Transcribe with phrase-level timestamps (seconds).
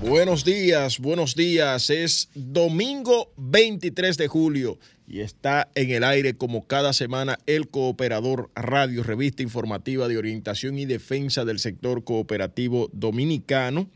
[0.00, 1.90] Buenos días, buenos días.
[1.90, 4.78] Es domingo 23 de julio
[5.08, 10.78] y está en el aire como cada semana el Cooperador Radio, revista informativa de orientación
[10.78, 13.90] y defensa del sector cooperativo dominicano.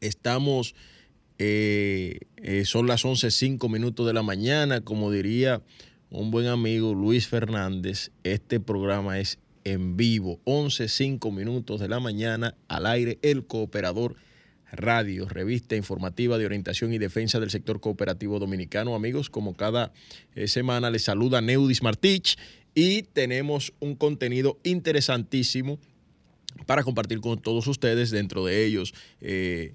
[0.00, 0.76] Estamos,
[1.38, 5.60] eh, eh, son las 11.05 minutos de la mañana, como diría
[6.08, 12.54] un buen amigo Luis Fernández, este programa es en vivo, 11.05 minutos de la mañana
[12.68, 14.26] al aire, el Cooperador Radio,
[14.76, 18.94] revista informativa de orientación y defensa del sector cooperativo dominicano.
[18.94, 19.92] Amigos, como cada
[20.34, 22.38] eh, semana les saluda Neudis Martich
[22.74, 25.78] y tenemos un contenido interesantísimo
[26.66, 29.74] para compartir con todos ustedes, dentro de ellos eh,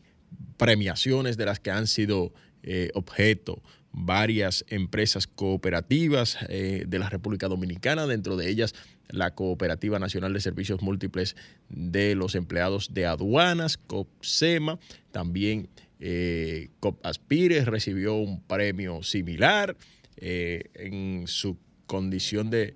[0.57, 3.61] premiaciones de las que han sido eh, objeto
[3.93, 8.73] varias empresas cooperativas de la República Dominicana, dentro de ellas
[9.11, 11.35] la Cooperativa Nacional de Servicios Múltiples
[11.69, 14.79] de los Empleados de Aduanas, COPSEMA,
[15.11, 19.77] también eh, COPASPIRE recibió un premio similar
[20.17, 22.75] eh, en su condición de,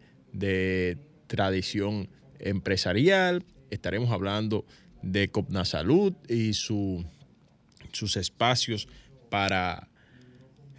[1.27, 3.43] tradición empresarial.
[3.71, 4.65] Estaremos hablando
[5.01, 7.03] de COPNASALUD y su,
[7.93, 8.87] sus espacios
[9.29, 9.89] para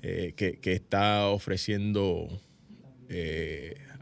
[0.03, 2.29] eh, que, está ofreciendo,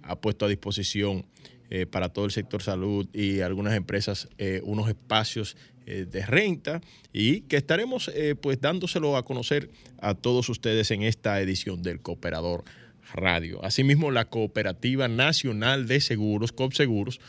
[0.07, 1.27] ha puesto a disposición
[1.71, 6.81] eh, para todo el sector salud y algunas empresas eh, unos espacios eh, de renta
[7.13, 8.11] y que estaremos
[8.41, 12.65] pues dándoselo a conocer a todos ustedes en esta edición del Cooperador
[13.13, 13.65] Radio.
[13.65, 17.21] Asimismo, la Cooperativa Nacional de Seguros, COPSEGUROS,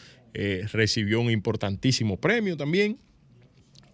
[0.72, 2.98] recibió un importantísimo premio también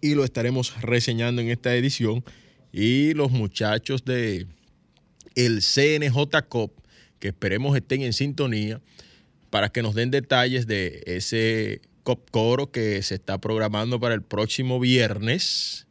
[0.00, 2.24] y lo estaremos reseñando en esta edición.
[2.72, 4.46] Y los muchachos de
[5.34, 6.81] el CNJ COP,
[7.22, 8.80] que esperemos estén en sintonía,
[9.48, 11.80] para que nos den detalles de ese
[12.32, 15.86] coro que se está programando para el próximo viernes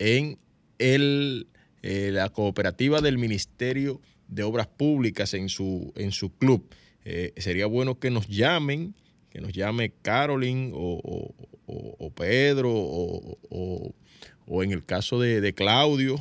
[0.00, 0.40] en
[0.80, 1.46] el,
[1.82, 6.68] eh, la cooperativa del Ministerio de Obras Públicas en su, en su club.
[7.04, 8.96] Eh, sería bueno que nos llamen,
[9.30, 11.32] que nos llame Carolyn o,
[12.16, 13.94] Pedro o,
[14.64, 16.16] en el caso de, de Claudio,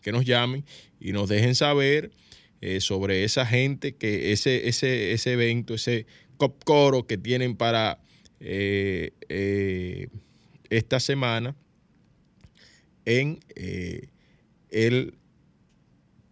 [0.00, 0.64] que nos llamen
[0.98, 2.12] y nos dejen saber
[2.60, 6.06] eh, sobre esa gente, que ese, ese, ese evento, ese
[6.64, 8.00] coro que tienen para
[8.40, 10.08] eh, eh,
[10.68, 11.54] esta semana
[13.04, 13.38] en
[14.70, 15.14] el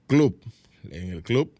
[0.08, 0.36] club,
[0.90, 1.52] en el club,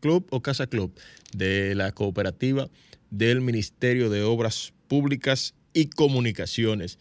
[0.00, 0.92] club o casa club
[1.32, 2.68] de la cooperativa
[3.10, 6.98] del Ministerio de Obras Públicas y Comunicaciones.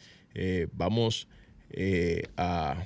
[0.74, 1.28] vamos
[2.38, 2.86] a,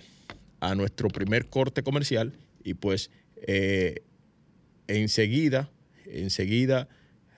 [0.61, 2.33] a nuestro primer corte comercial
[2.63, 3.11] y pues
[3.41, 4.03] eh,
[4.87, 5.69] enseguida,
[6.05, 6.87] enseguida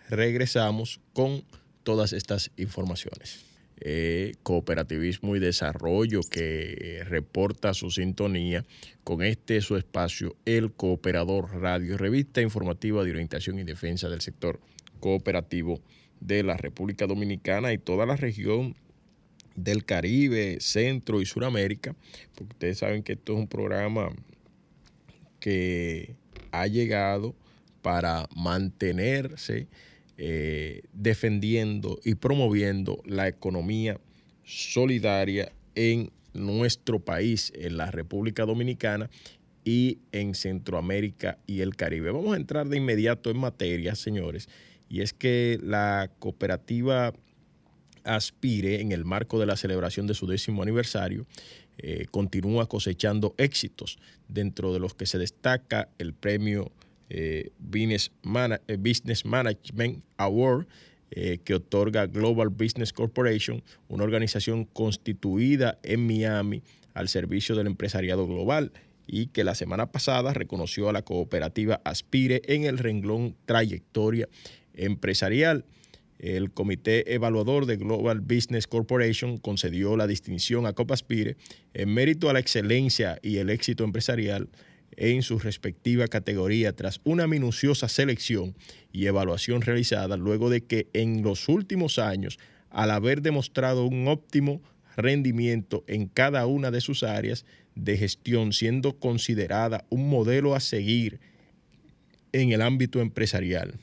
[0.10, 1.44] regresamos con
[1.84, 3.46] todas estas informaciones.
[3.84, 8.64] Eh, cooperativismo y desarrollo que reporta su sintonía
[9.04, 14.60] con este su espacio, el Cooperador Radio, revista informativa de orientación y defensa del sector
[15.00, 15.82] cooperativo
[16.20, 18.76] de la República Dominicana y toda la región
[19.56, 21.96] del Caribe, Centro y Suramérica,
[22.36, 24.10] porque ustedes saben que esto es un programa
[25.42, 26.16] que
[26.52, 27.36] ha llegado
[27.82, 29.68] para mantenerse
[30.18, 34.00] eh, defendiendo y promoviendo la economía
[34.46, 39.10] solidaria en nuestro país, en la República Dominicana
[39.66, 42.12] y en Centroamérica y el Caribe.
[42.12, 44.48] Vamos a entrar de inmediato en materia, señores,
[44.90, 47.14] y es que la cooperativa
[48.04, 51.26] Aspire, en el marco de la celebración de su décimo aniversario,
[51.84, 53.98] eh, continúa cosechando éxitos,
[54.28, 56.72] dentro de los que se destaca el premio
[57.10, 60.68] eh, eh, Business, Management Award
[61.44, 68.72] que otorga Global Business Corporation, una organización constituida en Miami al servicio del empresariado global
[69.08, 74.30] y que la semana pasada reconoció a la cooperativa Aspire en el renglón Trayectoria
[74.74, 75.66] Empresarial.
[76.22, 81.36] El comité evaluador de Global Business Corporation concedió la distinción a Copaspire
[81.74, 84.48] en mérito a la excelencia y el éxito empresarial
[84.98, 88.56] en su respectiva categoría tras una minuciosa selección
[88.94, 92.38] y evaluación realizada luego de que en los últimos años,
[92.70, 94.62] al haber demostrado un óptimo
[94.96, 101.20] rendimiento en cada una de sus áreas de gestión, siendo considerada un modelo a seguir
[102.32, 103.80] en el ámbito empresarial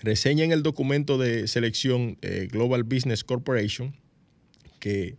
[0.00, 3.94] reseña en el documento de selección eh, Global Business Corporation
[4.80, 5.16] que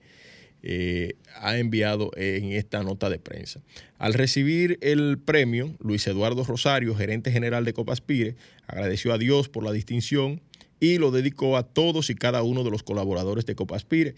[0.61, 3.61] eh, ha enviado en esta nota de prensa.
[3.97, 8.35] Al recibir el premio, Luis Eduardo Rosario, gerente general de Copaspire,
[8.67, 10.41] agradeció a Dios por la distinción
[10.79, 14.15] y lo dedicó a todos y cada uno de los colaboradores de Copaspire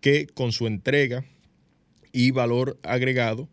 [0.00, 1.24] que con su entrega
[2.12, 3.48] y valor agregado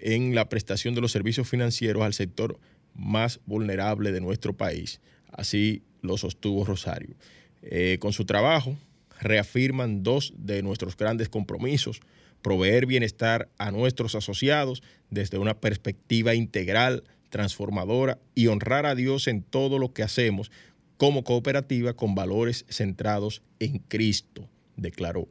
[0.00, 2.58] en la prestación de los servicios financieros al sector
[2.94, 5.00] más vulnerable de nuestro país.
[5.28, 7.16] Así lo sostuvo Rosario.
[7.62, 8.76] Eh, con su trabajo
[9.20, 12.00] reafirman dos de nuestros grandes compromisos,
[12.42, 19.42] proveer bienestar a nuestros asociados desde una perspectiva integral, transformadora y honrar a Dios en
[19.42, 20.50] todo lo que hacemos
[20.98, 25.28] como cooperativa con valores centrados en Cristo, declaró.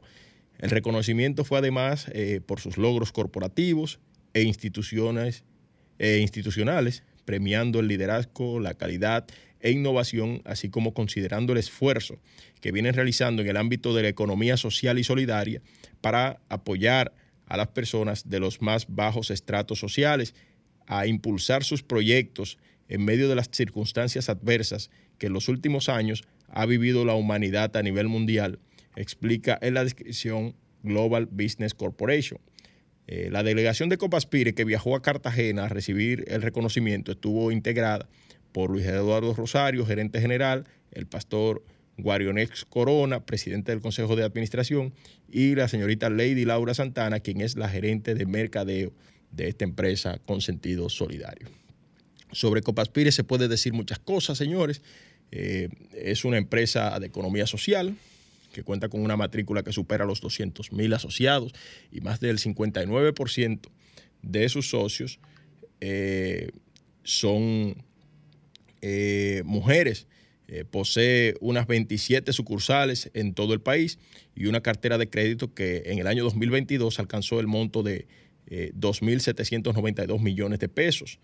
[0.58, 4.00] El reconocimiento fue además eh, por sus logros corporativos
[4.34, 5.44] e instituciones,
[5.98, 9.26] e institucionales, premiando el liderazgo, la calidad
[9.64, 12.18] e innovación, así como considerando el esfuerzo
[12.60, 15.62] que vienen realizando en el ámbito de la economía social y solidaria
[16.02, 17.14] para apoyar
[17.46, 20.34] a las personas de los más bajos estratos sociales
[20.86, 22.58] a impulsar sus proyectos
[22.88, 27.74] en medio de las circunstancias adversas que en los últimos años ha vivido la humanidad
[27.74, 28.58] a nivel mundial,
[28.96, 32.38] explica en la descripción Global Business Corporation.
[33.06, 38.10] Eh, la delegación de Copaspire que viajó a Cartagena a recibir el reconocimiento estuvo integrada
[38.54, 41.64] por Luis Eduardo Rosario, gerente general, el pastor
[41.98, 44.94] Guarionex Corona, presidente del Consejo de Administración,
[45.28, 48.92] y la señorita Lady Laura Santana, quien es la gerente de mercadeo
[49.32, 51.48] de esta empresa con sentido solidario.
[52.30, 54.82] Sobre Copaspire se puede decir muchas cosas, señores.
[55.32, 57.96] Eh, es una empresa de economía social,
[58.52, 61.52] que cuenta con una matrícula que supera los 200 mil asociados
[61.90, 63.68] y más del 59%
[64.22, 65.18] de sus socios
[65.80, 66.50] eh,
[67.02, 67.74] son
[68.86, 70.06] eh, mujeres.
[70.46, 73.98] Eh, posee unas 27 sucursales en todo el país
[74.34, 78.06] y una cartera de crédito que en el año 2022 alcanzó el monto de
[78.46, 81.18] 2.792 millones de pesos.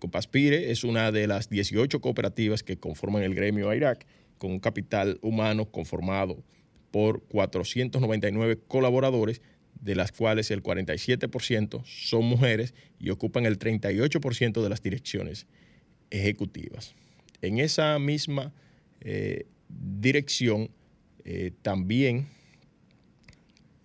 [0.00, 4.04] Copaspire es una de las 18 cooperativas que conforman el gremio AIRAC
[4.38, 6.42] con un capital humano conformado
[6.90, 9.42] por 499 colaboradores,
[9.80, 15.46] de las cuales el 47% son mujeres y ocupan el 38% de las direcciones
[16.10, 16.94] ejecutivas.
[17.42, 18.52] En esa misma
[19.00, 20.70] eh, dirección,
[21.24, 22.28] eh, también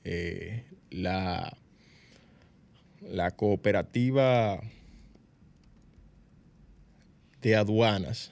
[0.04, 1.58] eh, la,
[3.02, 4.62] la cooperativa
[7.42, 8.32] de aduanas,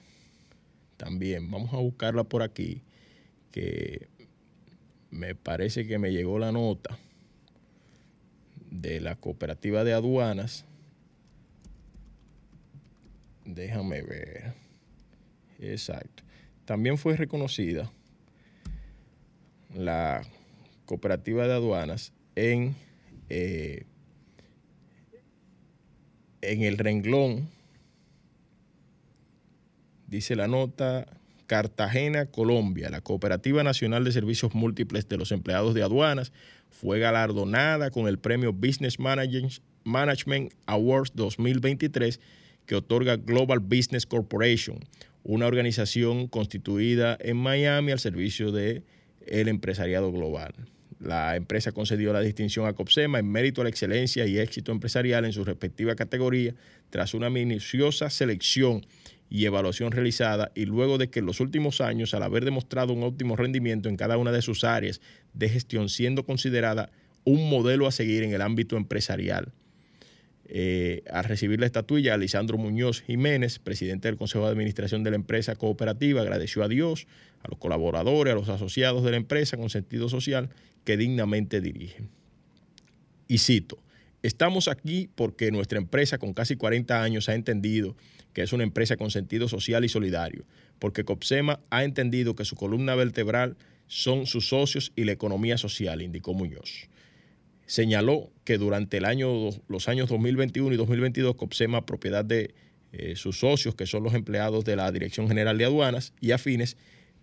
[0.97, 2.81] también, vamos a buscarla por aquí,
[3.51, 4.07] que
[5.11, 6.97] me parece que me llegó la nota
[8.69, 10.65] de la cooperativa de aduanas.
[13.55, 14.53] Déjame ver.
[15.59, 16.23] Exacto.
[16.65, 17.91] También fue reconocida
[19.73, 20.21] la
[20.85, 22.75] cooperativa de aduanas en,
[23.29, 23.85] eh,
[26.41, 27.49] en el renglón,
[30.07, 31.07] dice la nota,
[31.47, 36.31] Cartagena, Colombia, la Cooperativa Nacional de Servicios Múltiples de los Empleados de Aduanas,
[36.69, 42.19] fue galardonada con el premio Business Management Awards 2023
[42.69, 44.77] que otorga Global Business Corporation,
[45.23, 48.83] una organización constituida en Miami al servicio del
[49.25, 50.53] el empresariado global.
[50.99, 55.25] La empresa concedió la distinción a COPSEMA en mérito a la excelencia y éxito empresarial
[55.25, 56.53] en su respectiva categoría
[56.91, 58.85] tras una minuciosa selección
[59.31, 63.01] y evaluación realizada y luego de que en los últimos años, al haber demostrado un
[63.01, 65.01] óptimo rendimiento en cada una de sus áreas
[65.33, 66.91] de gestión, siendo considerada
[67.23, 69.53] un modelo a seguir en el ámbito empresarial.
[70.51, 75.15] Eh, al recibir la estatuilla, Lisandro Muñoz Jiménez, presidente del Consejo de Administración de la
[75.15, 77.05] empresa cooperativa, agradeció a Dios,
[77.43, 80.49] a los colaboradores, a los asociados de la empresa con sentido social
[80.85, 82.09] que dignamente dirigen.
[83.27, 83.77] Y cito,
[84.23, 87.95] estamos aquí porque nuestra empresa con casi 40 años ha entendido
[88.33, 90.45] que es una empresa con sentido social y solidario,
[90.79, 96.01] porque COPSEMA ha entendido que su columna vertebral son sus socios y la economía social,
[96.01, 96.88] indicó Muñoz.
[97.69, 99.29] Señaló que durante el año,
[99.67, 102.55] los años 2021 y 2022, COPSEMA, propiedad de
[102.91, 106.77] eh, sus socios, que son los empleados de la Dirección General de Aduanas y afines,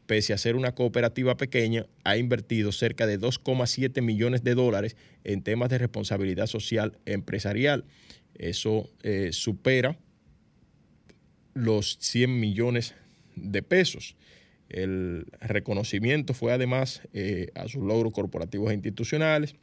[0.07, 5.43] pese a ser una cooperativa pequeña, ha invertido cerca de 2,7 millones de dólares en
[5.43, 7.85] temas de responsabilidad social empresarial.
[8.37, 9.99] Eso eh, supera
[11.55, 12.95] los 100 millones
[13.35, 14.15] de pesos.
[14.69, 19.57] El reconocimiento fue además eh, a sus logros corporativos e institucionales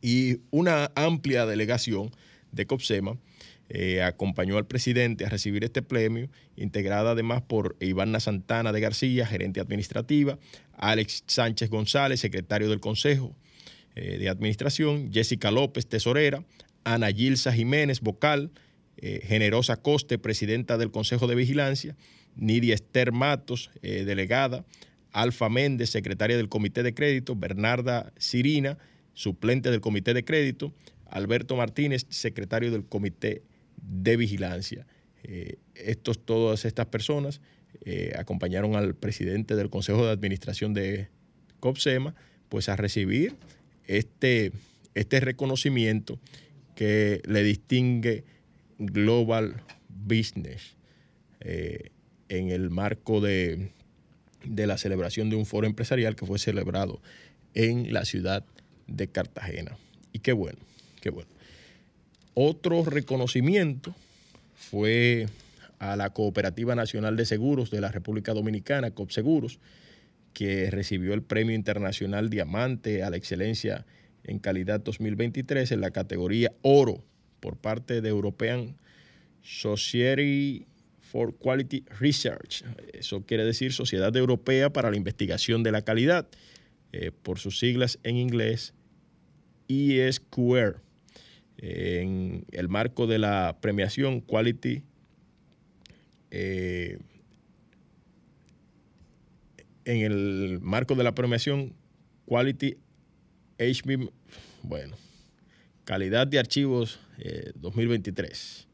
[0.00, 2.10] y una amplia delegación
[2.52, 3.18] de COPSEMA
[3.72, 9.26] eh, acompañó al presidente a recibir este premio, integrada además por Ivana Santana de García,
[9.26, 10.40] gerente administrativa,
[10.72, 13.32] Alex Sánchez González, secretario del Consejo
[13.94, 16.44] eh, de Administración, Jessica López, tesorera,
[16.82, 18.50] Ana Gilsa Jiménez, vocal,
[18.96, 21.96] eh, Generosa Coste, presidenta del Consejo de Vigilancia,
[22.34, 24.64] Nidia Esther Matos, delegada,
[25.12, 28.78] Alfa Méndez, secretaria del Comité de Crédito, Bernarda Cirina,
[29.20, 30.72] suplente del Comité de Crédito,
[31.04, 33.42] Alberto Martínez, secretario del Comité
[33.76, 34.86] de Vigilancia.
[35.24, 37.42] Eh, estos, todas estas personas
[37.84, 41.08] eh, acompañaron al presidente del Consejo de Administración de
[41.60, 42.14] COPSEMA
[42.48, 43.36] pues a recibir
[43.86, 44.52] este,
[44.94, 46.18] este reconocimiento
[46.74, 48.24] que le distingue
[48.78, 50.76] Global Business
[51.40, 51.90] eh,
[52.30, 53.68] en el marco de,
[54.46, 57.02] de la celebración de un foro empresarial que fue celebrado
[57.52, 58.46] en la ciudad
[58.90, 59.76] de Cartagena.
[60.12, 60.58] Y qué bueno,
[61.00, 61.30] qué bueno.
[62.34, 63.94] Otro reconocimiento
[64.54, 65.26] fue
[65.78, 69.58] a la Cooperativa Nacional de Seguros de la República Dominicana, COPSEGUROS,
[70.32, 73.86] que recibió el Premio Internacional Diamante a la Excelencia
[74.24, 77.02] en Calidad 2023 en la categoría Oro
[77.40, 78.76] por parte de European
[79.42, 80.66] Society
[81.00, 82.62] for Quality Research.
[82.92, 86.28] Eso quiere decir Sociedad Europea para la Investigación de la Calidad,
[86.92, 88.74] eh, por sus siglas en inglés,
[89.70, 90.80] ESQR,
[91.58, 94.82] en el marco de la premiación Quality
[96.30, 96.98] eh,
[99.84, 101.74] en el marco de la premiación
[102.26, 102.76] Quality
[103.58, 104.10] HB,
[104.62, 104.96] bueno,
[105.84, 107.00] calidad de archivos
[107.56, 108.68] 2023.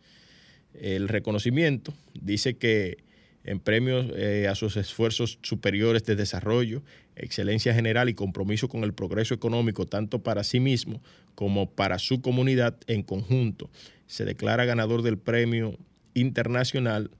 [0.74, 2.98] Eh, el reconocimiento dice que
[3.44, 6.82] en premios eh, a sus esfuerzos superiores de desarrollo,
[7.16, 11.02] excelencia general y compromiso con el progreso económico tanto para sí mismo
[11.34, 13.70] como para su comunidad en conjunto,
[14.06, 15.76] se declara ganador del premio
[16.14, 17.10] internacional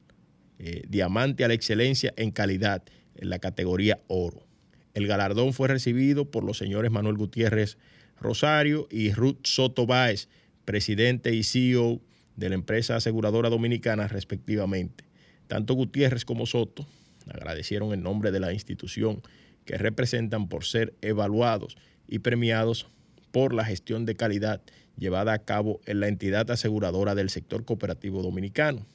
[0.58, 2.82] eh, Diamante a la Excelencia en Calidad
[3.16, 4.46] en la categoría Oro.
[4.94, 7.76] El galardón fue recibido por los señores Manuel Gutiérrez
[8.18, 10.28] Rosario y Ruth Soto Báez,
[10.64, 12.00] presidente y CEO
[12.36, 15.04] de la empresa aseguradora dominicana respectivamente.
[15.46, 16.86] Tanto Gutiérrez como Soto
[17.28, 19.20] agradecieron en nombre de la institución
[19.66, 21.76] que representan por ser evaluados
[22.08, 22.87] y premiados
[23.32, 24.62] por la gestión de calidad
[24.96, 28.87] llevada a cabo en la entidad aseguradora del sector cooperativo dominicano.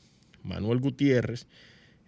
[0.43, 1.45] Manuel Gutiérrez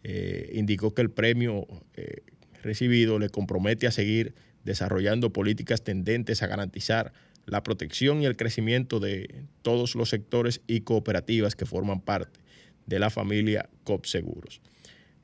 [0.03, 2.23] eh, indicó que el premio eh,
[2.63, 7.13] recibido le compromete a seguir desarrollando políticas tendentes a garantizar
[7.45, 12.39] la protección y el crecimiento de todos los sectores y cooperativas que forman parte
[12.85, 14.61] de la familia COP Seguros.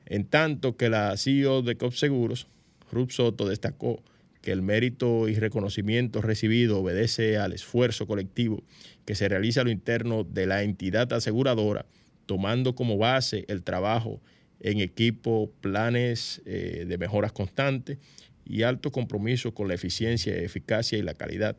[0.06, 2.46] En tanto que la CEO de COP Seguros,
[2.90, 4.02] Ruth Soto, destacó
[4.42, 8.62] que el mérito y reconocimiento recibido obedece al esfuerzo colectivo
[9.04, 11.86] que se realiza a lo interno de la entidad aseguradora,
[12.26, 14.20] tomando como base el trabajo
[14.60, 17.98] en equipo, planes eh, de mejoras constantes
[18.44, 21.56] y alto compromiso con la eficiencia, eficacia y la calidad.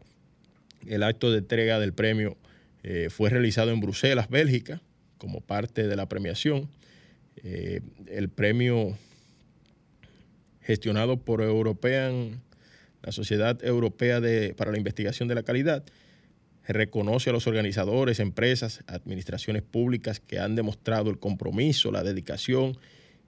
[0.88, 2.38] El acto de entrega del premio
[2.84, 4.82] eh, fue realizado en Bruselas, Bélgica,
[5.18, 6.70] como parte de la premiación.
[7.44, 8.98] Eh, el premio
[10.72, 12.42] gestionado por European,
[13.04, 15.84] la Sociedad Europea de, para la Investigación de la Calidad,
[16.66, 22.78] reconoce a los organizadores, empresas, administraciones públicas que han demostrado el compromiso, la dedicación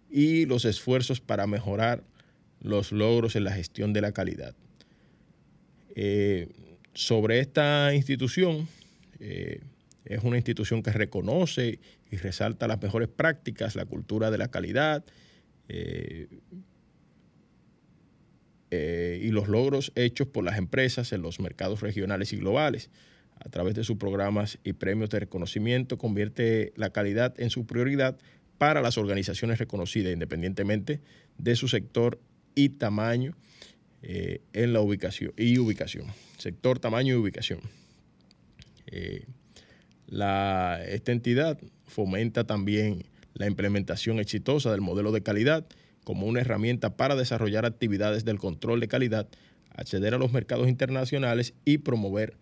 [0.10, 2.04] y los esfuerzos para mejorar
[2.62, 4.56] los logros en la gestión de la calidad.
[5.96, 6.48] Eh,
[6.94, 8.70] sobre esta institución,
[9.20, 9.60] eh,
[10.06, 15.04] es una institución que reconoce y resalta las mejores prácticas, la cultura de la calidad
[15.68, 16.28] eh,
[19.22, 22.90] y los logros hechos por las empresas en los mercados regionales y globales
[23.40, 28.18] a través de sus programas y premios de reconocimiento, convierte la calidad en su prioridad
[28.58, 31.02] para las organizaciones reconocidas, independientemente
[31.38, 32.20] de su sector
[32.56, 33.36] y tamaño
[34.02, 36.08] eh, en la ubicación y ubicación.
[36.38, 37.60] Sector, tamaño y ubicación.
[38.88, 39.26] Eh,
[40.08, 43.04] la, esta entidad fomenta también
[43.34, 45.66] la implementación exitosa del modelo de calidad
[46.04, 49.28] como una herramienta para desarrollar actividades del control de calidad,
[49.76, 52.38] acceder a los mercados internacionales y promover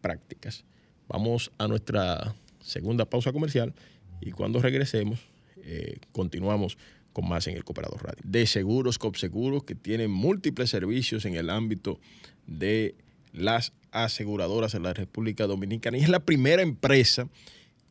[0.00, 0.64] prácticas.
[1.08, 3.74] Vamos a nuestra segunda pausa comercial
[4.20, 5.20] y cuando regresemos
[5.56, 6.78] eh, continuamos
[7.12, 8.22] con más en el Cooperador Radio.
[8.24, 12.00] De Seguros Copseguros, que tiene múltiples servicios en el ámbito
[12.46, 12.96] de
[13.32, 17.28] las aseguradoras en la República Dominicana y es la primera empresa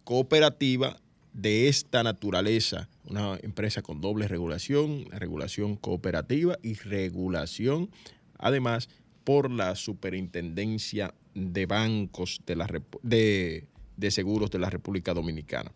[0.04, 0.98] cooperativa
[1.34, 7.90] de esta naturaleza, una empresa con doble regulación, regulación cooperativa y regulación,
[8.38, 8.90] además,
[9.24, 12.68] por la Superintendencia de bancos de, la,
[13.02, 13.66] de,
[13.98, 15.72] de seguros de la República Dominicana.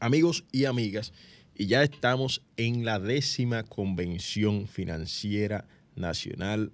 [0.00, 1.12] Amigos y amigas,
[1.54, 6.72] y ya estamos en la décima convención financiera nacional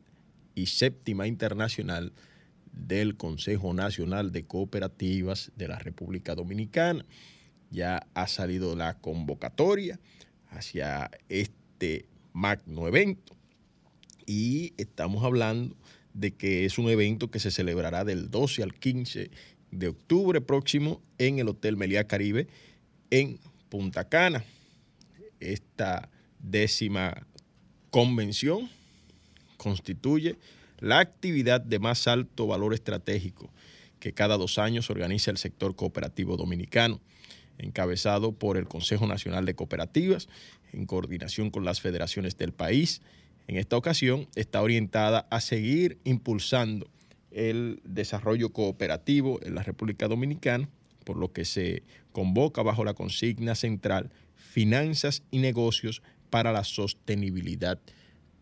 [0.54, 2.12] y séptima internacional
[2.72, 7.04] del Consejo Nacional de Cooperativas de la República Dominicana.
[7.72, 9.98] Ya ha salido la convocatoria
[10.50, 13.34] hacia este magno evento
[14.26, 15.74] y estamos hablando
[16.14, 19.30] de que es un evento que se celebrará del 12 al 15
[19.70, 22.46] de octubre próximo en el Hotel Meliá Caribe
[23.10, 24.44] en Punta Cana.
[25.40, 27.26] Esta décima
[27.90, 28.68] convención
[29.56, 30.36] constituye
[30.78, 33.50] la actividad de más alto valor estratégico
[34.00, 37.00] que cada dos años organiza el sector cooperativo dominicano,
[37.58, 40.28] encabezado por el Consejo Nacional de Cooperativas,
[40.72, 43.02] en coordinación con las federaciones del país.
[43.46, 46.88] En esta ocasión está orientada a seguir impulsando
[47.30, 50.68] el desarrollo cooperativo en la República Dominicana,
[51.04, 51.82] por lo que se
[52.12, 57.80] convoca bajo la consigna central Finanzas y Negocios para la Sostenibilidad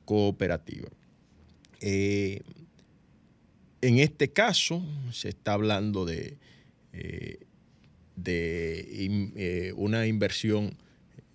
[0.05, 0.89] Cooperativa.
[1.81, 2.43] Eh,
[3.81, 6.37] en este caso se está hablando de,
[6.93, 7.39] eh,
[8.23, 8.87] de
[9.37, 10.77] eh, una inversión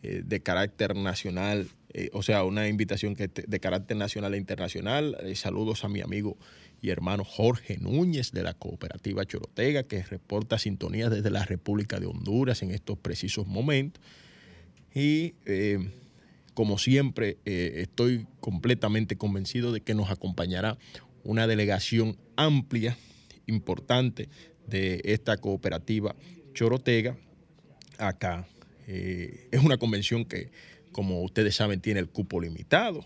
[0.03, 1.69] eh, de carácter nacional,
[2.11, 5.15] o sea, una invitación que de carácter nacional e internacional.
[5.35, 6.37] saludos a mi amigo
[6.81, 12.07] y hermano Jorge Núñez de la cooperativa Chorotega, que reporta sintonía desde la República de
[12.07, 14.03] Honduras en estos precisos momentos.
[14.93, 15.35] Y
[16.53, 20.77] como siempre, estoy completamente convencido de que nos acompañará
[21.23, 22.97] una delegación amplia,
[23.47, 24.29] importante
[24.67, 26.15] de esta cooperativa
[26.55, 27.17] Chorotega
[27.99, 28.47] acá.
[28.87, 30.49] Eh, es una convención que,
[30.91, 33.05] como ustedes saben, tiene el cupo limitado,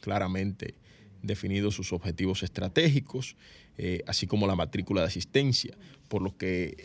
[0.00, 0.74] claramente
[1.22, 3.36] definidos sus objetivos estratégicos,
[3.78, 5.76] eh, así como la matrícula de asistencia,
[6.08, 6.76] por lo que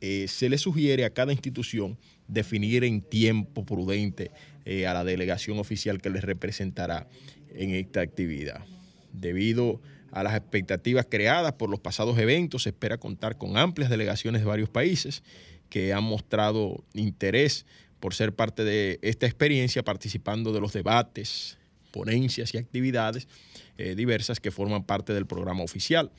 [0.00, 4.30] eh, se le sugiere a cada institución definir en tiempo prudente
[4.66, 7.08] a la delegación oficial que les representará
[7.54, 8.64] en esta actividad.
[9.12, 9.80] Debido
[10.16, 12.62] a las expectativas creadas por los pasados eventos.
[12.62, 15.22] Se espera contar con amplias delegaciones de varios países
[15.68, 17.66] que han mostrado interés
[18.00, 21.58] por ser parte de esta experiencia, participando de los debates,
[21.90, 23.26] ponencias y actividades
[23.78, 26.12] eh, diversas que forman parte del programa oficial,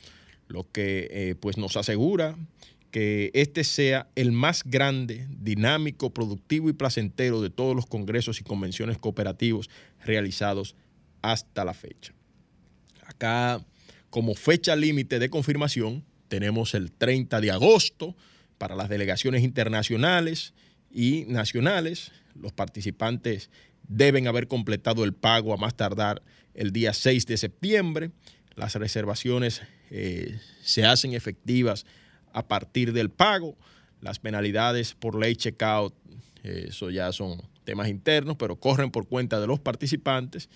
[0.47, 2.35] lo que eh, pues nos asegura
[2.91, 8.43] que este sea el más grande, dinámico, productivo y placentero de todos los congresos y
[8.43, 9.69] convenciones cooperativos
[10.03, 10.75] realizados
[11.21, 12.13] hasta la fecha.
[13.05, 13.63] Acá
[14.09, 18.15] como fecha límite de confirmación tenemos el 30 de agosto
[18.57, 20.53] para las delegaciones internacionales
[20.91, 22.11] y nacionales.
[22.35, 23.49] Los participantes
[23.87, 26.21] deben haber completado el pago a más tardar
[26.53, 28.11] el día 6 de septiembre.
[28.55, 31.85] Las reservaciones eh, se hacen efectivas
[32.33, 33.57] a partir del pago.
[34.01, 35.93] Las penalidades por ley checkout,
[36.43, 40.49] eh, eso ya son temas internos, pero corren por cuenta de los participantes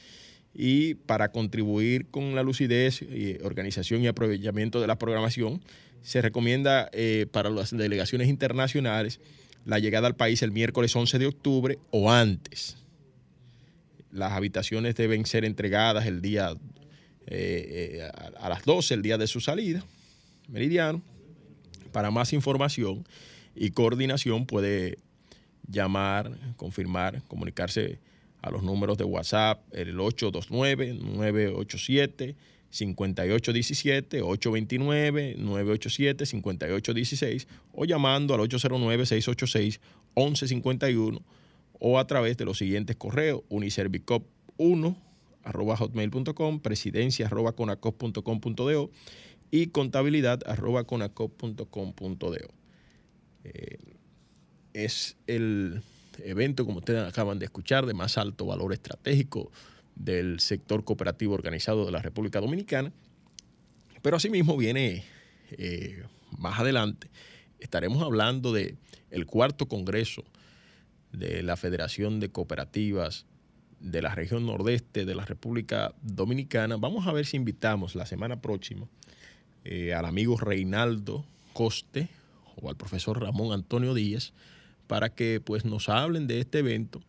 [0.54, 5.62] y para contribuir con la lucidez, y organización y aprovechamiento de la programación,
[6.02, 9.20] se recomienda eh, para las delegaciones internacionales
[9.66, 12.78] la llegada al país el miércoles 11 de octubre o antes.
[14.12, 16.56] Las habitaciones deben ser entregadas el día
[17.28, 19.86] eh, eh, a, a las 12, el día de su salida,
[20.48, 21.02] meridiano.
[21.92, 23.06] Para más información
[23.56, 24.98] y coordinación puede
[25.68, 28.00] llamar, confirmar, comunicarse
[28.42, 30.42] a los números de WhatsApp, el 829-987.
[30.48, 32.36] 5817 829 987
[36.26, 39.80] 5816 o llamando al 809 686
[40.16, 41.22] 1151
[41.80, 44.96] o a través de los siguientes correos uniservicop1
[45.44, 47.54] arroba hotmail.com presidencia arroba
[49.52, 52.36] y contabilidad arroba conacop.com.do
[53.44, 53.78] eh,
[54.74, 55.82] es el
[56.24, 59.52] evento, como ustedes acaban de escuchar, de más alto valor estratégico
[59.96, 62.92] del sector cooperativo organizado de la República Dominicana.
[64.02, 65.04] Pero asimismo viene
[65.52, 66.04] eh,
[66.38, 67.10] más adelante,
[67.60, 68.78] estaremos hablando del
[69.12, 70.24] el cuarto congreso
[71.12, 73.26] de la Federación de Cooperativas
[73.80, 76.78] de la región nordeste de la República Dominicana.
[76.78, 78.88] Vamos a ver si invitamos la semana próxima
[79.64, 82.08] eh, al amigo Reinaldo Coste
[82.56, 84.34] o al profesor Ramón Antonio Díaz
[84.88, 87.02] para que pues nos hablen de este evento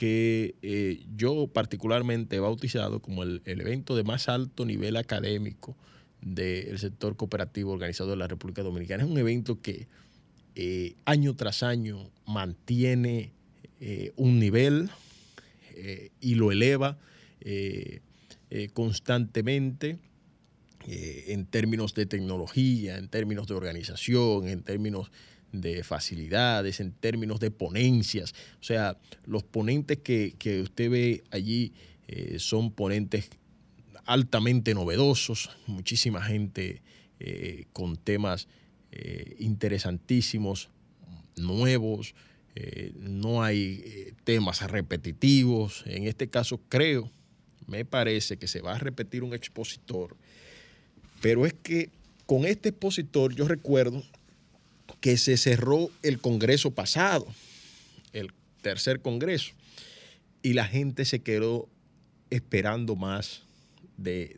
[0.00, 5.76] que eh, yo particularmente he bautizado como el, evento de más alto nivel académico
[6.22, 9.04] del sector cooperativo organizado de la República Dominicana.
[9.04, 9.88] Es un evento que
[10.54, 13.32] eh, año tras año mantiene
[13.78, 14.88] eh, un nivel
[16.18, 16.96] y lo eleva
[18.72, 19.98] constantemente
[20.86, 25.10] en términos de tecnología, en términos de organización, en términos
[25.52, 28.34] de facilidades, en términos de ponencias.
[28.60, 31.72] O sea, los ponentes que, usted ve allí
[32.08, 33.30] eh, son ponentes
[34.04, 36.82] altamente novedosos, muchísima gente
[37.18, 38.48] eh, con temas
[38.92, 40.70] eh, interesantísimos,
[41.36, 42.14] nuevos,
[42.98, 45.84] no hay temas repetitivos.
[45.86, 47.10] En este caso creo,
[47.66, 50.14] me parece que se va a repetir un expositor,
[51.22, 51.88] pero es que
[52.26, 54.02] con este expositor yo recuerdo
[55.00, 57.26] que se cerró el Congreso pasado,
[58.12, 58.32] el
[58.62, 59.52] tercer Congreso,
[60.42, 61.68] y la gente se quedó
[62.30, 63.42] esperando más
[63.96, 64.36] de,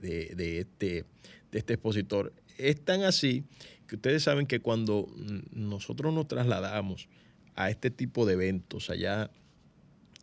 [0.60, 1.04] este,
[1.50, 2.32] de este expositor.
[2.58, 3.44] Es tan así
[3.86, 5.08] que ustedes saben que cuando
[5.52, 7.08] nosotros nos trasladamos
[7.54, 9.30] a este tipo de eventos allá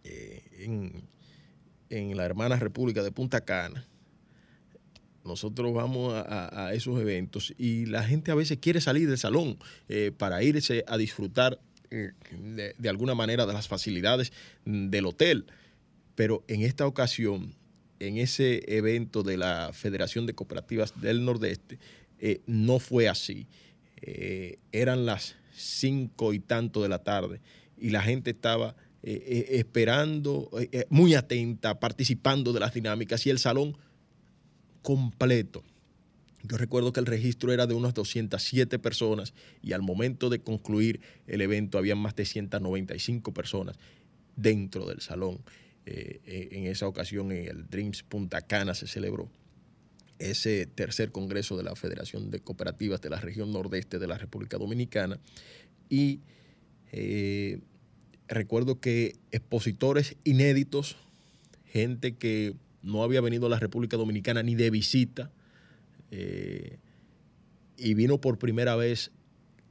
[0.04, 1.04] eh, en,
[1.90, 3.86] en, la hermana República de Punta Cana,
[5.30, 10.12] nosotros vamos a, esos eventos y la gente a veces quiere salir del salón eh,
[10.18, 11.60] para irse a disfrutar
[11.92, 12.12] eh,
[12.78, 14.34] de, alguna manera de las facilidades
[14.66, 15.46] del hotel.
[16.16, 17.54] Pero en esta ocasión,
[18.00, 21.78] en ese evento de la Federación de Cooperativas del Nordeste,
[22.20, 23.48] eh, no fue así.
[24.72, 27.40] eran las cinco y tanto de la tarde
[27.78, 30.50] y la gente estaba esperando,
[30.90, 33.78] muy atenta, participando de las dinámicas y el salón
[34.90, 35.64] completo.
[36.42, 41.00] Yo recuerdo que el registro era de unas 207 personas y al momento de concluir
[41.28, 43.78] el evento había más de 195 personas
[44.36, 45.42] dentro del salón.
[45.86, 49.30] Eh, eh, en esa ocasión en el Dreams Punta Cana se celebró
[50.18, 54.58] ese tercer congreso de la Federación de Cooperativas de la región nordeste de la República
[54.58, 55.20] Dominicana
[55.88, 56.22] y
[56.92, 57.60] eh,
[58.28, 60.98] recuerdo que expositores inéditos,
[61.68, 65.32] gente que no había venido a la República Dominicana ni de visita
[66.12, 66.78] eh,
[67.78, 69.12] y vino por primera vez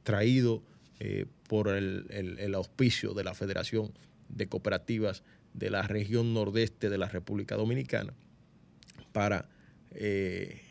[0.03, 0.63] traído
[0.99, 3.93] eh, por el, auspicio de la Federación
[4.29, 8.13] de Cooperativas de la región nordeste de la República Dominicana
[9.11, 9.49] para
[9.91, 10.61] eh,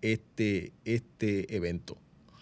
[0.00, 1.96] este, este evento.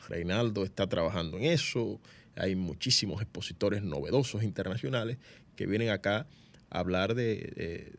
[0.08, 2.00] Reinaldo está trabajando en eso,
[2.36, 5.18] hay muchísimos expositores novedosos internacionales
[5.56, 6.26] que vienen acá
[6.70, 7.92] a hablar de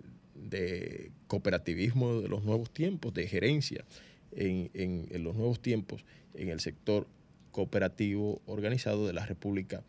[1.27, 3.85] cooperativismo de los nuevos tiempos, de gerencia
[4.31, 7.07] en, los nuevos tiempos en el sector
[7.51, 9.83] cooperativo organizado de la República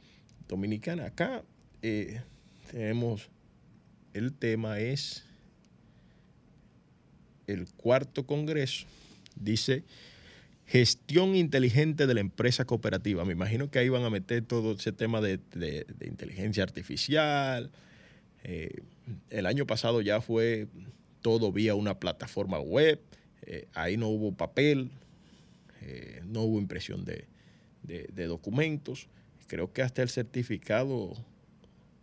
[0.48, 1.06] Dominicana.
[1.06, 1.42] Acá
[1.82, 2.20] eh,
[2.70, 3.28] tenemos,
[4.14, 5.24] el tema es
[7.46, 8.86] el cuarto congreso,
[9.36, 9.84] dice
[10.66, 13.24] gestión inteligente de la empresa cooperativa.
[13.24, 17.70] Me imagino que ahí van a meter todo ese tema de, de inteligencia artificial,
[18.44, 18.82] eh,
[19.30, 20.68] el año pasado ya fue
[21.20, 23.00] todo vía una plataforma web,
[23.42, 24.90] eh, ahí no hubo papel,
[25.80, 27.26] eh, no hubo impresión de,
[28.26, 29.08] documentos,
[29.46, 31.12] creo que hasta el certificado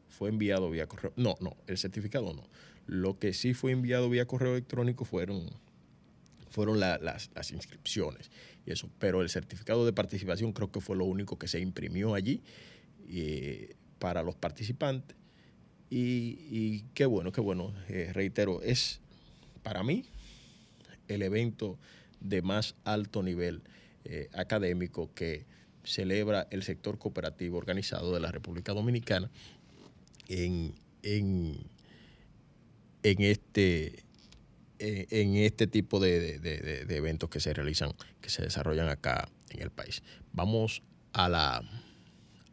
[0.07, 2.47] fue enviado vía correo, no, no, el certificado no,
[2.85, 5.49] lo que sí fue enviado vía correo electrónico fueron,
[6.49, 8.31] fueron las, inscripciones
[8.65, 12.13] y eso, pero el certificado de participación creo que fue lo único que se imprimió
[12.13, 12.41] allí
[13.97, 15.18] para los participantes
[15.89, 17.73] y, qué bueno, qué bueno.
[17.87, 18.99] Eh, reitero, es
[19.63, 20.05] para mí
[21.07, 21.77] el evento
[22.19, 23.61] de más alto nivel
[24.05, 25.45] eh, académico que
[25.83, 29.31] celebra el sector cooperativo organizado de la República Dominicana
[30.27, 31.57] en, en,
[33.03, 34.03] este
[34.79, 39.71] en este tipo de, de, eventos que se realizan, que se desarrollan acá en el
[39.71, 40.03] país.
[40.31, 41.63] Vamos a la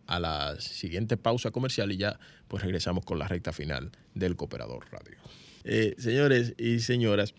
[0.07, 4.87] a la siguiente pausa comercial y ya pues regresamos con la recta final del Cooperador
[4.91, 5.17] Radio.
[5.65, 7.35] Eh, señores y señoras,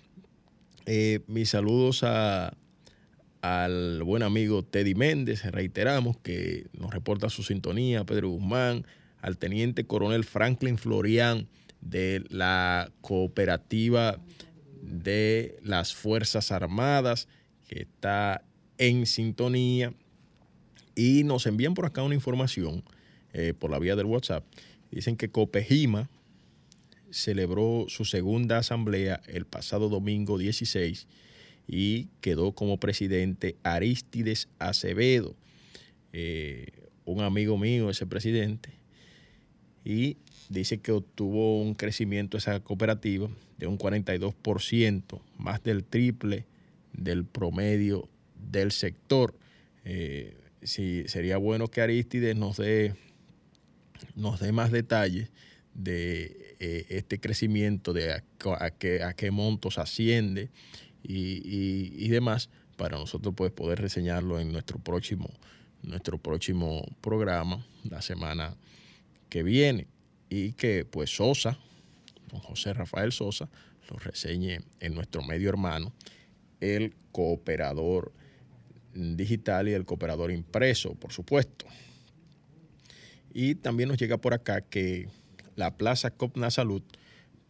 [0.86, 2.56] eh, mis saludos a,
[3.42, 8.86] al buen amigo Teddy Méndez, reiteramos que nos reporta su sintonía, Pedro Guzmán,
[9.22, 11.48] al teniente coronel Franklin Florian
[11.82, 14.20] de la cooperativa
[14.82, 17.28] de las Fuerzas Armadas,
[17.68, 18.44] que está
[18.78, 19.94] en sintonía
[20.96, 22.84] y nos envían por acá una información
[23.34, 24.44] eh, por la vía del WhatsApp.
[24.92, 26.10] Dicen que Copejima
[27.10, 31.08] celebró su segunda asamblea el pasado domingo 16
[31.68, 35.36] y quedó como presidente Aristides Acevedo,
[36.14, 36.68] eh,
[37.06, 38.72] un amigo mío, ese presidente,
[39.84, 40.18] y
[40.50, 46.46] dice que obtuvo un crecimiento esa cooperativa de un 42%, más del triple
[46.94, 48.10] del promedio
[48.52, 49.36] del sector.
[49.86, 52.96] Eh, sí, sería bueno que Aristides nos dé,
[54.16, 55.32] nos dé más detalles
[55.74, 58.24] de eh, este crecimiento, de a,
[58.72, 60.50] qué, a qué montos asciende
[61.04, 65.30] y, demás, para nosotros pues, poder reseñarlo en nuestro próximo,
[65.84, 68.56] nuestro próximo programa, la semana
[69.30, 69.88] que viene.
[70.30, 71.58] Y que pues Sosa,
[72.32, 73.50] don José Rafael Sosa,
[73.90, 75.94] lo reseñe en nuestro medio hermano,
[76.60, 78.12] el cooperador
[78.94, 81.66] digital y el cooperador impreso, por supuesto.
[83.40, 85.10] Y también nos llega por acá que
[85.56, 86.82] la Plaza Copna Salud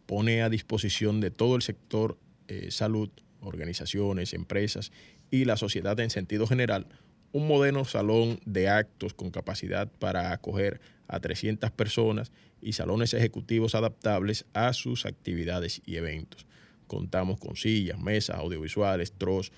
[0.04, 3.08] pone a disposición de todo el sector eh, salud,
[3.40, 4.92] organizaciones, empresas
[5.30, 6.88] y la sociedad en sentido general
[7.32, 13.74] un moderno salón de actos con capacidad para acoger a 300 personas y salones ejecutivos
[13.74, 16.46] adaptables a sus actividades y eventos.
[16.86, 19.52] Contamos con sillas, mesas audiovisuales, tros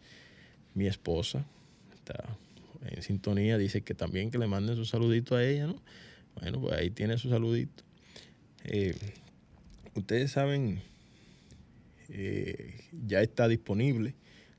[0.74, 1.44] mi esposa,
[1.92, 2.38] está
[2.82, 5.82] en sintonía, dice que también que le manden su saludito a ella, ¿no?
[6.36, 7.82] Bueno, pues ahí tiene su saludito.
[8.64, 8.94] Eh,
[9.94, 10.80] ustedes saben,
[12.10, 14.14] eh, ya está disponible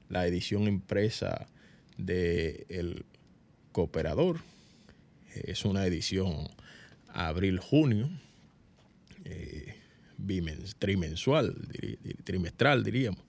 [0.09, 1.47] la edición impresa
[1.97, 3.05] de El
[3.71, 4.41] Cooperador.
[5.33, 6.49] Es una edición
[7.13, 8.09] abril-junio
[9.25, 9.75] eh,
[10.77, 11.55] trimensual,
[12.23, 13.23] trimestral diríamos.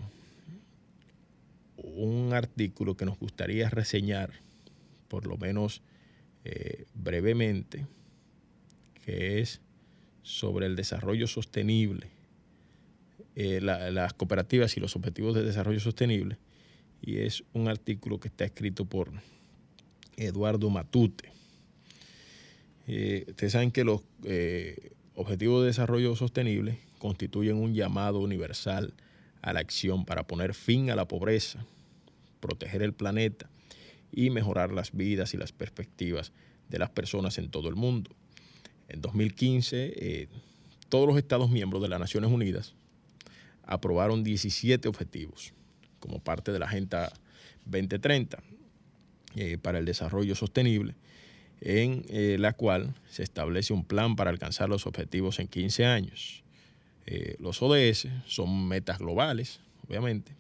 [1.96, 4.32] un artículo que nos gustaría reseñar,
[5.08, 5.82] por lo menos
[6.44, 7.86] eh, brevemente,
[9.06, 9.62] que es
[10.22, 12.08] sobre el desarrollo sostenible,
[13.36, 16.38] eh, las cooperativas y los objetivos de desarrollo sostenible,
[17.02, 19.12] y es un artículo que está escrito por
[20.18, 21.32] Eduardo Matute.
[22.88, 24.02] Eh, ustedes saben que los
[25.16, 28.94] objetivos de desarrollo sostenible constituyen un llamado universal
[29.42, 31.66] a la acción para poner fin a la pobreza,
[32.46, 33.50] proteger el planeta
[34.12, 36.32] y mejorar las vidas y las perspectivas
[36.70, 38.12] de las personas en todo el mundo.
[38.88, 40.28] En 2015, eh,
[40.90, 42.76] todos los Estados miembros de las Naciones Unidas
[43.64, 45.54] aprobaron 17 objetivos
[46.00, 47.12] como parte de la Agenda
[47.66, 48.44] 2030
[49.36, 50.94] eh, para el Desarrollo Sostenible,
[51.62, 56.44] en eh, la cual se establece un plan para alcanzar los objetivos en 15 años.
[57.38, 60.32] Los ODS son metas globales, obviamente,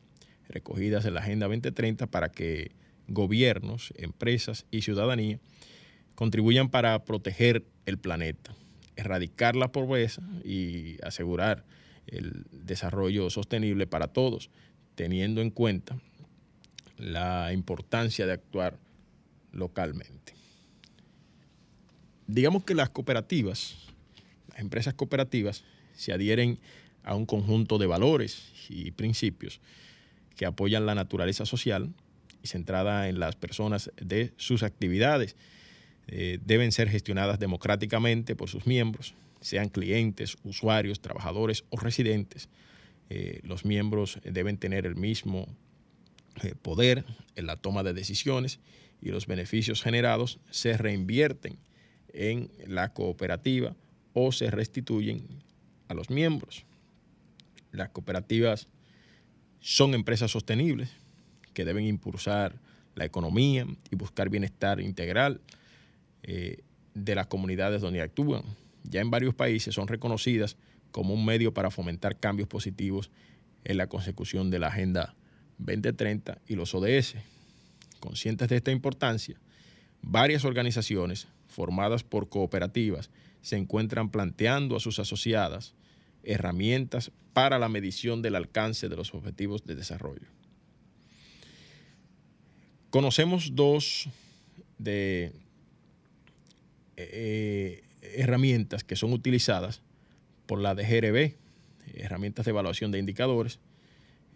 [0.49, 2.71] recogidas en la Agenda 2030 para que
[3.07, 5.39] gobiernos, empresas y ciudadanía
[6.15, 8.55] contribuyan para proteger el planeta,
[8.95, 11.65] erradicar la pobreza y asegurar
[12.07, 14.49] el desarrollo sostenible para todos,
[14.95, 15.99] teniendo en cuenta
[16.97, 18.77] la importancia de actuar
[19.51, 20.33] localmente.
[22.27, 23.75] Digamos que las cooperativas,
[24.49, 25.63] las empresas cooperativas,
[25.95, 26.59] se adhieren
[27.03, 29.61] a un conjunto de valores y principios
[30.35, 31.89] que apoyan la naturaleza social
[32.43, 35.35] y centrada en las personas de sus actividades.
[36.07, 42.49] Eh, deben ser gestionadas democráticamente por sus miembros, sean clientes, usuarios, trabajadores o residentes.
[43.09, 45.47] Eh, los miembros deben tener el mismo
[46.43, 48.59] eh, poder en la toma de decisiones
[49.01, 51.57] y los beneficios generados se reinvierten
[52.13, 53.75] en la cooperativa
[54.13, 55.27] o se restituyen
[55.87, 56.65] a los miembros.
[57.71, 58.67] Las cooperativas
[59.59, 60.89] son empresas sostenibles
[61.53, 62.59] que deben impulsar
[62.95, 65.41] la economía y buscar bienestar integral
[66.23, 66.63] eh,
[66.93, 68.43] de las comunidades donde actúan.
[68.83, 70.57] Ya en varios países son reconocidas
[70.91, 73.09] como un medio para fomentar cambios positivos
[73.63, 75.15] en la consecución de la Agenda
[75.57, 77.15] 2030 y los ODS.
[77.99, 79.39] Conscientes de esta importancia,
[80.01, 83.09] varias organizaciones formadas por cooperativas
[83.41, 85.73] se encuentran planteando a sus asociadas
[86.25, 90.27] herramientas para la medición del alcance de los objetivos de desarrollo.
[92.89, 94.09] Conocemos dos
[94.77, 95.33] de
[96.97, 99.81] eh, herramientas que son utilizadas
[100.45, 101.35] por la DGRB,
[101.95, 103.59] herramientas de evaluación de indicadores.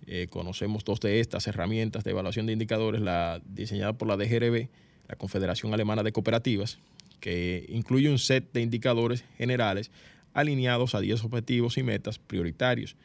[0.07, 4.67] Eh, conocemos dos de estas herramientas de evaluación de indicadores, la diseñada por la DGRB,
[5.07, 6.79] la Confederación Alemana de Cooperativas,
[7.19, 9.91] que incluye un set de indicadores generales
[10.39, 12.95] alineados a 10 objetivos y metas prioritarios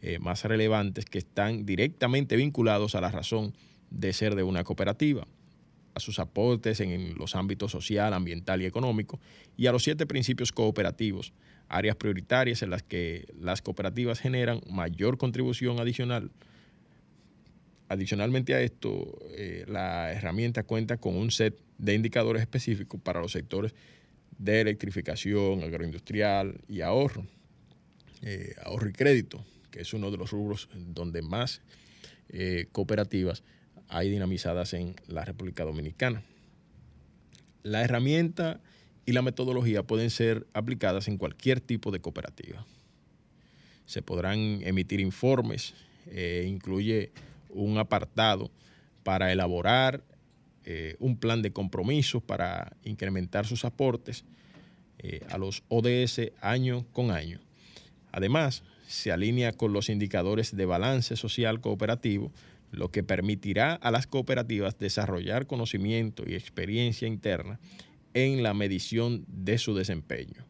[0.00, 3.54] eh, más relevantes que están directamente vinculados a la razón
[3.90, 5.26] de ser de una cooperativa,
[5.94, 9.18] a sus aportes en los ámbitos social, ambiental y económico,
[9.56, 11.32] y a los siete principios cooperativos,
[11.68, 16.30] áreas prioritarias en las que las cooperativas generan mayor contribución adicional.
[17.88, 23.32] Adicionalmente a esto, eh, la herramienta cuenta con un set de indicadores específicos para los
[23.32, 23.74] sectores
[24.38, 27.26] de electrificación, agroindustrial y ahorro,
[28.22, 31.60] eh, ahorro y crédito, que es uno de los rubros donde más
[32.28, 33.42] eh, cooperativas
[33.88, 36.22] hay dinamizadas en la República Dominicana.
[37.62, 38.60] La herramienta
[39.06, 42.66] y la metodología pueden ser aplicadas en cualquier tipo de cooperativa.
[43.86, 45.74] Se podrán emitir informes,
[46.06, 47.10] eh, incluye
[47.48, 48.50] un apartado
[49.02, 50.04] para elaborar
[50.70, 54.26] eh, un plan de compromiso para incrementar sus aportes
[54.98, 57.40] eh, a los ODS año con año.
[58.12, 62.32] Además, se alinea con los indicadores de balance social cooperativo,
[62.70, 67.58] lo que permitirá a las cooperativas desarrollar conocimiento y experiencia interna
[68.12, 70.44] en la medición de su desempeño.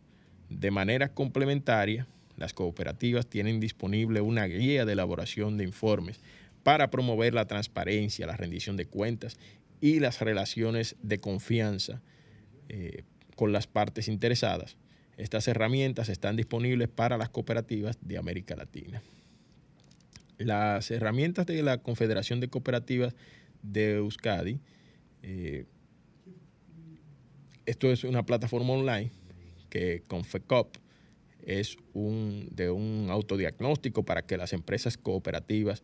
[0.50, 6.18] De manera complementaria, las cooperativas tienen disponible una guía de elaboración de informes
[6.64, 9.38] para promover la transparencia, la rendición de cuentas
[9.80, 12.02] y las relaciones de confianza
[12.68, 13.04] eh,
[13.36, 14.76] con las partes interesadas.
[15.16, 19.02] Estas herramientas están disponibles para las cooperativas de América Latina.
[20.38, 23.14] Las herramientas de la Confederación de Cooperativas
[23.62, 24.60] de Euskadi,
[25.22, 25.66] eh,
[27.66, 29.10] esto es una plataforma online
[29.68, 30.76] que Confecop
[31.42, 35.82] es un, de un autodiagnóstico para que las empresas cooperativas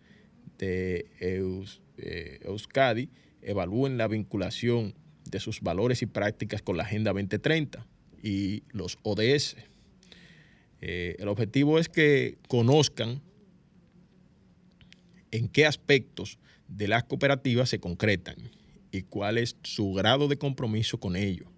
[0.59, 3.11] de eh, Euskadi
[3.45, 7.87] evalúen la vinculación de sus valores y prácticas con la Agenda 2030
[8.23, 9.57] y los ODS.
[10.81, 13.23] Eh, el objetivo es que conozcan
[15.31, 18.37] en qué aspectos de las cooperativas se concretan
[18.93, 21.51] y cuál es su grado de compromiso con ello.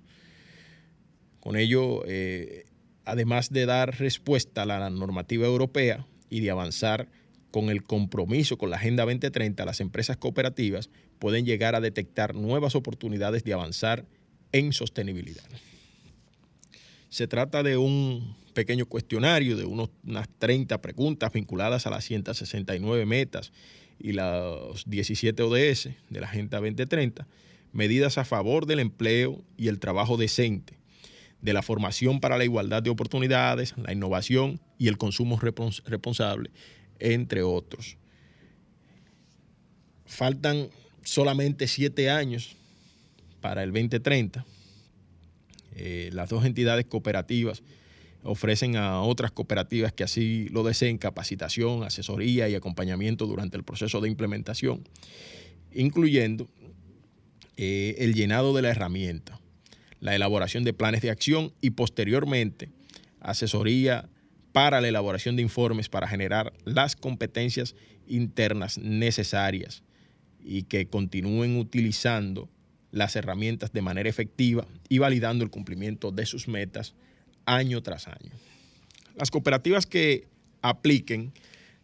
[1.41, 2.65] Con ello, eh,
[3.05, 7.09] además de dar respuesta a la normativa europea y de avanzar
[7.51, 12.75] con el compromiso con la Agenda 2030, las empresas cooperativas pueden llegar a detectar nuevas
[12.75, 14.05] oportunidades de avanzar
[14.53, 15.45] en sostenibilidad.
[17.09, 23.53] Se trata de un pequeño cuestionario de unas 30 preguntas vinculadas a las 169 metas
[23.99, 27.27] y los 17 ODS de la Agenda 2030,
[27.73, 30.79] medidas a favor del empleo y el trabajo decente,
[31.43, 36.51] de la formación para la igualdad de oportunidades, la innovación y el consumo responsable
[36.99, 37.99] entre otros.
[40.07, 40.69] Faltan
[41.07, 42.57] solamente siete años
[43.41, 44.45] para el 2030.
[45.77, 47.63] Eh, las dos entidades cooperativas
[48.23, 54.01] ofrecen a otras cooperativas que así lo deseen capacitación, asesoría y acompañamiento durante el proceso
[54.01, 54.83] de implementación,
[55.73, 56.49] incluyendo
[57.57, 59.39] eh, el llenado de la herramienta,
[60.01, 62.71] la elaboración de planes de acción y posteriormente
[63.21, 64.09] asesoría
[64.51, 67.77] para la elaboración de informes para generar las competencias
[68.09, 69.85] internas necesarias
[70.47, 72.49] y que continúen utilizando
[72.93, 76.95] las herramientas de manera efectiva y validando el cumplimiento de sus metas
[77.45, 78.31] año tras año.
[79.17, 80.29] Las cooperativas que
[80.63, 81.33] apliquen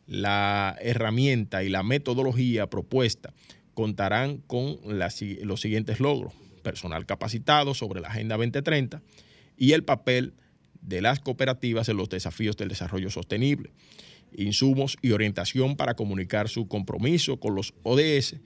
[0.07, 3.33] la herramienta y la metodología propuesta
[3.75, 6.33] contarán con los siguientes logros.
[6.62, 9.03] Personal capacitado sobre la Agenda 2030
[9.57, 10.35] y el papel
[10.81, 13.70] de las cooperativas en los desafíos del desarrollo sostenible,
[14.37, 18.37] insumos y orientación para comunicar su compromiso con los ODS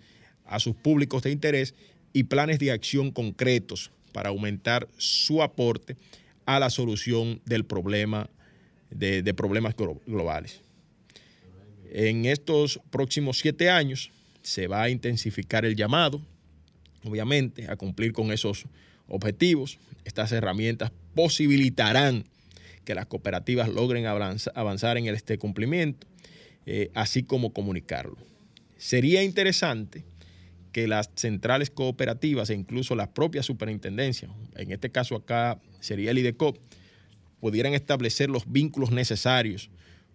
[0.44, 1.74] a sus públicos de interés
[2.12, 5.96] y planes de acción concretos para aumentar su aporte
[6.46, 8.30] a la solución del problema
[8.90, 9.74] de, de problemas
[10.06, 10.60] globales.
[11.90, 14.10] En estos próximos siete años
[14.42, 16.20] se va a intensificar el llamado,
[17.04, 18.64] obviamente, a cumplir con esos
[19.08, 19.78] objetivos.
[20.04, 22.24] Estas herramientas posibilitarán
[22.86, 26.06] que las cooperativas logren avanzar en este cumplimiento,
[26.64, 28.16] eh, así como comunicarlo.
[28.78, 30.04] Sería interesante
[30.70, 36.18] que las centrales cooperativas e incluso las propias superintendencias, en este caso acá sería el
[36.18, 36.58] IDECOP,
[37.40, 39.68] pudieran establecer los vínculos necesarios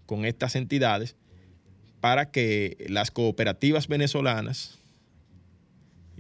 [0.05, 1.15] con estas entidades
[1.99, 4.80] para que las cooperativas venezolanas,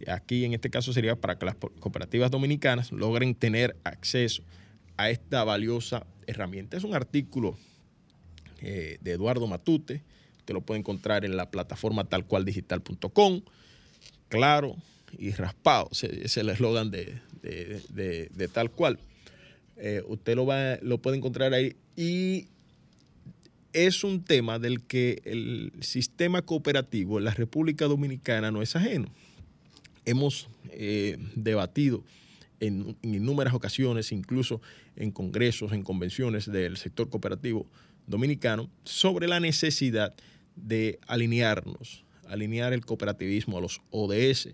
[0.07, 4.43] aquí en este caso sería para que las cooperativas dominicanas logren tener acceso
[4.97, 6.77] a esta valiosa herramienta.
[6.77, 7.57] Es un artículo
[8.61, 10.01] eh, de Eduardo Matute,
[10.39, 13.41] usted lo puede encontrar en la plataforma talcualdigital.com,
[14.27, 14.75] claro
[15.17, 18.99] y raspado, es el eslogan de, tal cual.
[19.77, 22.47] Eh, usted lo, va, lo puede encontrar ahí y
[23.73, 29.07] es un tema del que el sistema cooperativo en la República Dominicana no es ajeno.
[30.05, 32.03] Hemos eh, debatido
[32.61, 34.61] en, innumerables ocasiones, incluso
[34.95, 37.67] en congresos, en convenciones del sector cooperativo
[38.07, 40.15] dominicano, sobre la necesidad
[40.55, 44.47] de alinearnos alinear el cooperativismo a los ODS.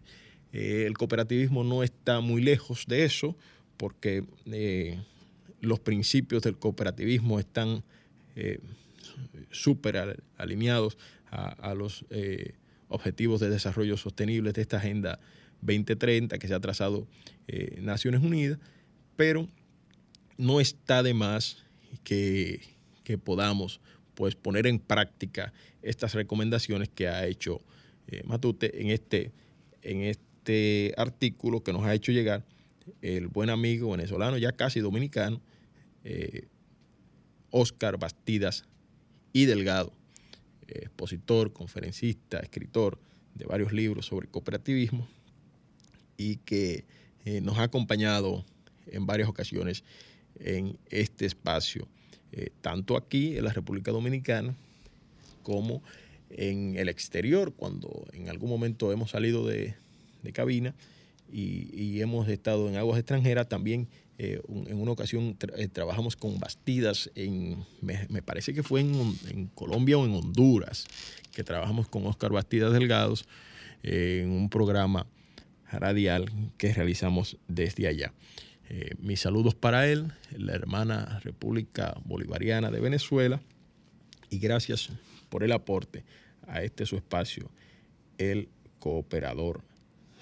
[0.52, 3.38] Eh, el cooperativismo no está muy lejos de eso
[3.78, 5.00] porque eh,
[5.62, 7.84] los principios del cooperativismo están
[9.50, 10.96] súper alineados
[11.32, 12.06] a, los
[12.88, 15.20] objetivos de desarrollo sostenible de esta Agenda
[15.62, 17.08] 2030 que se ha trazado
[17.80, 18.60] Naciones Unidas,
[19.16, 19.48] pero
[20.38, 21.58] no está de más
[22.04, 22.62] que,
[23.24, 23.82] podamos
[24.16, 27.62] pues, poner en práctica estas recomendaciones que ha hecho
[28.08, 29.32] eh, Matute en este,
[29.82, 32.46] en este artículo que nos ha hecho llegar
[33.02, 35.42] el buen amigo venezolano, ya casi dominicano,
[37.52, 38.64] Oscar eh, Bastidas
[39.34, 39.92] y Delgado,
[40.68, 43.00] expositor, conferencista, escritor
[43.36, 45.08] de varios libros sobre cooperativismo
[46.18, 46.86] y que
[47.26, 48.44] eh, nos ha acompañado
[48.88, 49.84] en varias ocasiones
[50.40, 51.88] en este espacio,
[52.32, 54.56] eh, tanto aquí en la República Dominicana
[55.44, 55.82] como
[56.30, 59.76] en el exterior, cuando en algún momento hemos salido de,
[60.34, 60.76] cabina
[61.32, 63.88] y, hemos estado en aguas extranjeras, también
[64.18, 65.38] eh, en una ocasión
[65.72, 70.86] trabajamos con Bastidas, en, me, parece que fue en, Colombia o en Honduras,
[71.32, 73.26] que trabajamos con Oscar Bastidas Delgados
[73.84, 75.08] en un programa
[75.72, 76.26] radial
[76.58, 78.14] que realizamos desde allá.
[78.70, 83.40] Eh, mis saludos para él, la hermana República Bolivariana de Venezuela,
[84.30, 84.90] y gracias
[85.30, 86.04] por el aporte
[86.48, 87.50] a este su espacio,
[88.18, 88.50] el
[88.80, 89.62] Cooperador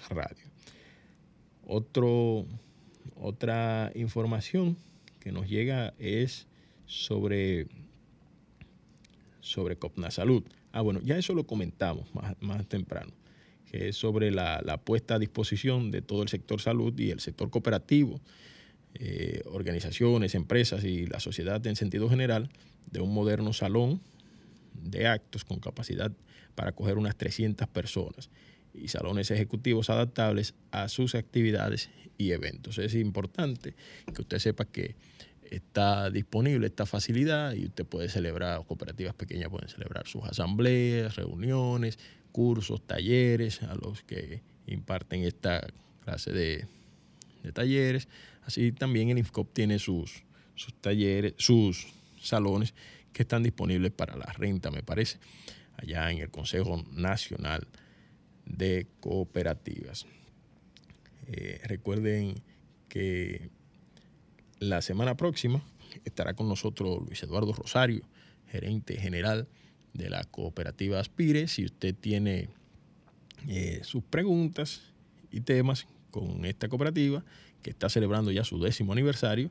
[0.10, 0.46] Radio.
[3.16, 4.78] Otra información
[5.20, 6.48] que nos llega es
[6.86, 7.68] sobre,
[9.42, 10.44] sobre Copna Salud.
[10.72, 13.12] Ah, bueno, ya eso lo comentamos más, más temprano
[13.76, 18.20] es sobre la, puesta a disposición de todo el sector salud y el sector cooperativo,
[18.96, 22.50] eh, organizaciones, empresas y la sociedad en sentido general,
[22.92, 24.02] de un moderno salón
[24.74, 26.12] de actos con capacidad
[26.54, 28.30] para acoger unas 300 personas
[28.74, 32.78] y salones ejecutivos adaptables a sus actividades y eventos.
[32.78, 33.76] Es importante
[34.14, 34.96] que usted sepa que
[35.50, 42.00] está disponible esta facilidad y usted puede celebrar, cooperativas pequeñas pueden celebrar sus asambleas, reuniones,
[42.36, 45.66] cursos, talleres a los que imparten esta
[46.04, 46.68] clase de,
[47.54, 48.10] talleres.
[48.44, 50.24] Así también el INFCOP tiene sus,
[50.54, 51.88] sus talleres, sus
[52.20, 52.74] salones
[53.14, 55.18] que están disponibles para la renta, me parece,
[55.78, 57.70] allá en el Consejo Nacional
[58.46, 60.06] de Cooperativas.
[61.28, 62.36] Eh, recuerden
[62.90, 63.50] que
[64.60, 65.64] la semana próxima
[66.04, 68.02] estará con nosotros Luis Eduardo Rosario,
[68.52, 69.48] gerente general
[69.96, 71.48] de la cooperativa Aspire.
[71.48, 72.50] Si usted tiene
[73.48, 74.82] eh, sus preguntas
[75.32, 77.24] y temas con esta cooperativa,
[77.62, 79.50] que está celebrando ya su décimo aniversario,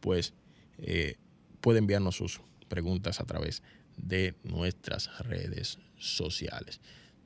[0.00, 0.34] pues
[0.78, 1.16] eh,
[1.60, 3.62] puede enviarnos sus preguntas a través
[3.96, 6.80] de nuestras redes sociales.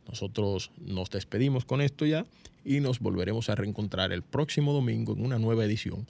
[0.07, 2.25] Nosotros nos despedimos con esto ya
[2.65, 6.07] y nos volveremos a reencontrar el próximo domingo en una nueva edición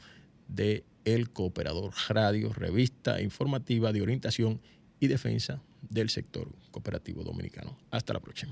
[0.48, 4.61] de El Cooperador Radio, revista informativa de orientación
[5.00, 7.76] y defensa del sector cooperativo dominicano.
[7.91, 8.47] Hasta la próxima.